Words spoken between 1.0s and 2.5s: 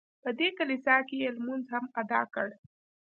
کې یې لمونځ هم ادا کړ.